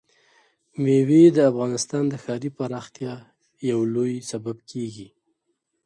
مېوې 0.83 1.23
د 1.35 1.37
افغانستان 1.51 2.03
د 2.09 2.13
ښاري 2.23 2.49
پراختیا 2.57 3.15
یو 3.69 3.79
لوی 3.95 4.13
سبب 4.31 4.57
کېږي. 4.71 5.07